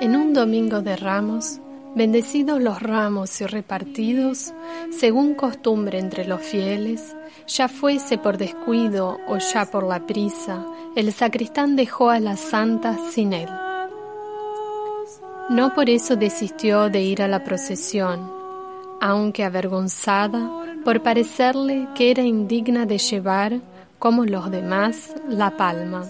[0.00, 1.60] En un domingo de ramos,
[1.94, 4.52] bendecidos los ramos y repartidos,
[4.90, 11.12] según costumbre entre los fieles, ya fuese por descuido o ya por la prisa, el
[11.12, 13.48] sacristán dejó a las santas sin él.
[15.48, 18.30] No por eso desistió de ir a la procesión,
[19.00, 20.50] aunque avergonzada
[20.84, 23.60] por parecerle que era indigna de llevar,
[23.98, 26.04] como los demás, la palma.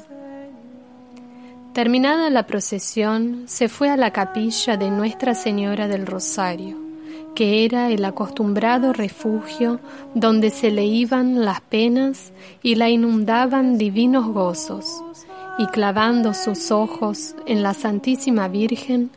[1.77, 6.79] Terminada la procesión, se fue a la capilla de Nuestra Señora del Rosario,
[7.35, 9.79] que era el acostumbrado refugio
[10.15, 12.33] donde se le iban las penas
[12.63, 14.87] y la inundaban divinos gozos,
[15.59, 19.11] y clavando sus ojos en la Santísima Virgen,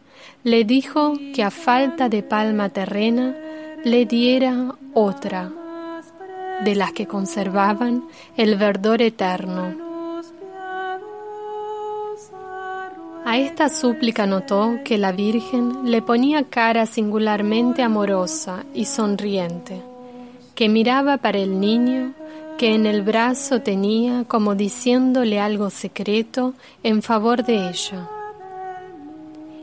[0.44, 3.38] le dijo que a falta de palma terrena
[3.86, 5.50] le diera otra,
[6.66, 8.04] de las que conservaban
[8.36, 9.89] el verdor eterno
[13.30, 19.84] A esta súplica notó que la Virgen le ponía cara singularmente amorosa y sonriente,
[20.56, 22.16] que miraba para el niño
[22.58, 28.10] que en el brazo tenía como diciéndole algo secreto en favor de ella,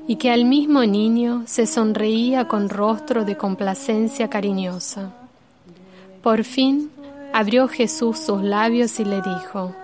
[0.07, 5.11] y que al mismo niño se sonreía con rostro de complacencia cariñosa.
[6.23, 6.93] Por fin
[7.33, 9.75] abrió Jesús sus labios y le dijo,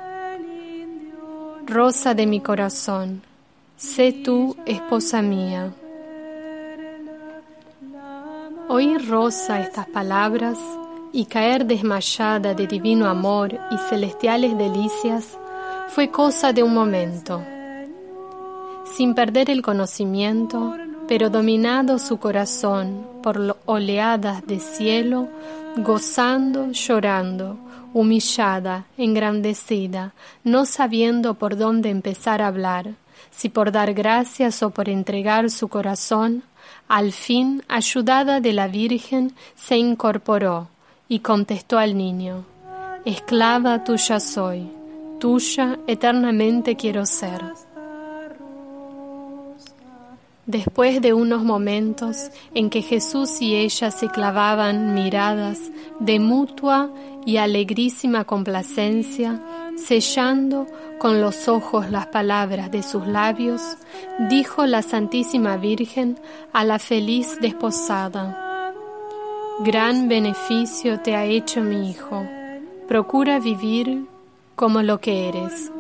[1.67, 3.23] Rosa de mi corazón,
[3.83, 5.73] sé tú, esposa mía.
[8.69, 10.57] Oír Rosa estas palabras
[11.13, 15.37] y caer desmayada de divino amor y celestiales delicias
[15.89, 17.43] fue cosa de un momento.
[18.85, 20.77] Sin perder el conocimiento,
[21.09, 25.27] pero dominado su corazón por oleadas de cielo,
[25.77, 27.59] gozando, llorando,
[27.93, 30.15] humillada, engrandecida,
[30.45, 32.95] no sabiendo por dónde empezar a hablar,
[33.31, 36.43] si por dar gracias o por entregar su corazón,
[36.89, 40.69] al fin, ayudada de la Virgen, se incorporó
[41.09, 42.45] y contestó al niño,
[43.05, 44.71] Esclava tuya soy,
[45.19, 47.43] tuya eternamente quiero ser.
[50.47, 55.59] Después de unos momentos en que Jesús y ella se clavaban miradas
[56.01, 56.91] de mutua
[57.25, 59.41] y alegrísima complacencia,
[59.77, 60.67] sellando
[60.99, 63.61] con los ojos las palabras de sus labios,
[64.31, 66.19] dijo la Santísima Virgen
[66.53, 68.73] a la feliz desposada,
[69.65, 72.25] Gran beneficio te ha hecho mi Hijo,
[72.87, 74.07] procura vivir
[74.55, 75.72] como lo que eres.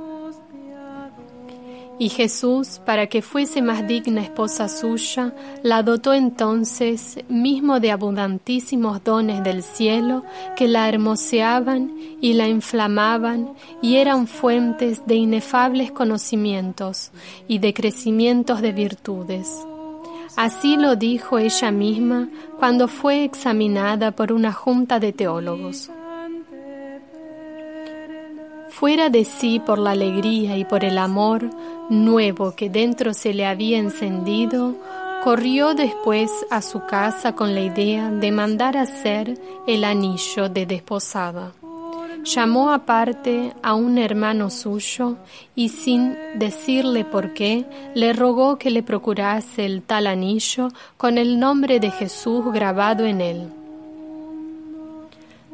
[2.03, 5.33] Y Jesús, para que fuese más digna esposa suya,
[5.63, 10.25] la dotó entonces mismo de abundantísimos dones del cielo
[10.57, 13.53] que la hermoseaban y la inflamaban
[13.83, 17.13] y eran fuentes de inefables conocimientos
[17.47, 19.65] y de crecimientos de virtudes.
[20.37, 25.89] Así lo dijo ella misma cuando fue examinada por una junta de teólogos.
[28.83, 31.49] Fuera de sí por la alegría y por el amor
[31.89, 34.75] nuevo que dentro se le había encendido,
[35.23, 39.39] corrió después a su casa con la idea de mandar hacer
[39.69, 41.53] el anillo de desposada.
[42.25, 45.15] Llamó aparte a un hermano suyo
[45.55, 47.65] y sin decirle por qué,
[47.95, 53.21] le rogó que le procurase el tal anillo con el nombre de Jesús grabado en
[53.21, 53.62] él.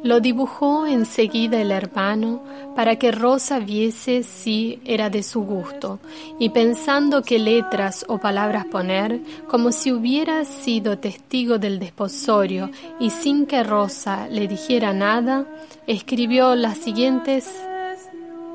[0.01, 2.41] Lo dibujó enseguida el hermano
[2.73, 5.99] para que Rosa viese si era de su gusto,
[6.39, 9.19] y pensando qué letras o palabras poner,
[9.49, 12.69] como si hubiera sido testigo del desposorio
[12.99, 15.45] y sin que Rosa le dijera nada,
[15.85, 17.51] escribió las siguientes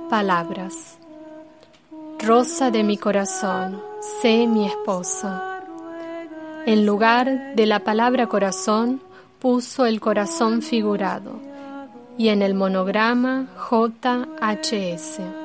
[0.08, 0.98] palabras.
[2.18, 3.82] Rosa de mi corazón,
[4.22, 5.60] sé mi esposa.
[6.64, 9.02] En lugar de la palabra corazón,
[9.44, 11.38] puso el corazón figurado
[12.16, 15.43] y en el monograma JHS.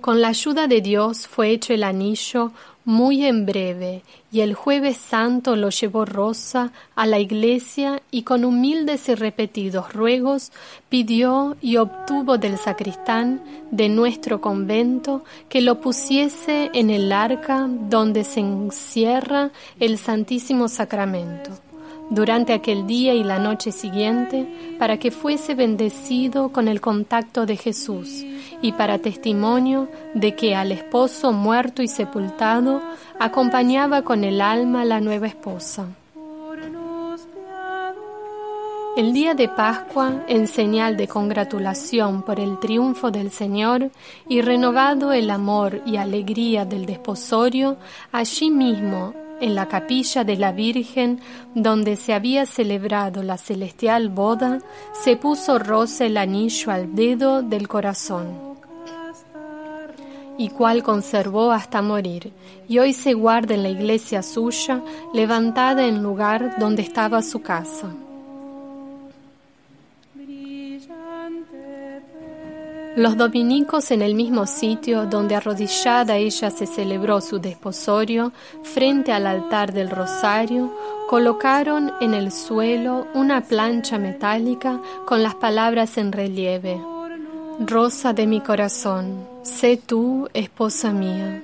[0.00, 2.52] Con la ayuda de Dios fue hecho el anillo
[2.86, 4.02] muy en breve,
[4.32, 9.92] y el jueves santo lo llevó Rosa a la iglesia y con humildes y repetidos
[9.92, 10.52] ruegos
[10.88, 18.24] pidió y obtuvo del sacristán de nuestro convento que lo pusiese en el arca donde
[18.24, 21.69] se encierra el Santísimo Sacramento
[22.10, 27.56] durante aquel día y la noche siguiente para que fuese bendecido con el contacto de
[27.56, 28.24] Jesús
[28.60, 32.82] y para testimonio de que al esposo muerto y sepultado
[33.18, 35.86] acompañaba con el alma la nueva esposa.
[38.96, 43.90] El día de Pascua, en señal de congratulación por el triunfo del Señor
[44.28, 47.76] y renovado el amor y alegría del desposorio,
[48.10, 51.20] allí mismo en la capilla de la Virgen,
[51.54, 54.58] donde se había celebrado la celestial boda,
[54.92, 58.56] se puso Rosa el anillo al dedo del corazón,
[60.38, 62.32] y cual conservó hasta morir,
[62.68, 64.82] y hoy se guarda en la iglesia suya,
[65.12, 67.88] levantada en lugar donde estaba su casa.
[73.00, 78.30] Los dominicos en el mismo sitio donde arrodillada ella se celebró su desposorio,
[78.62, 80.70] frente al altar del rosario,
[81.08, 86.78] colocaron en el suelo una plancha metálica con las palabras en relieve.
[87.60, 91.42] Rosa de mi corazón, sé tú, esposa mía.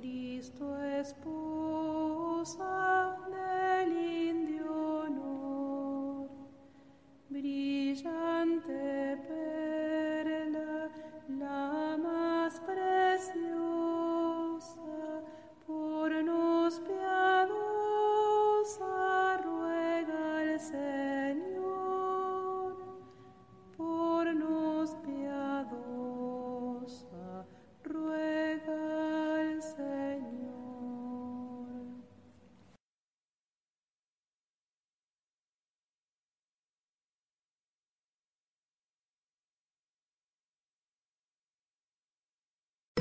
[0.00, 1.47] Cristo es puro.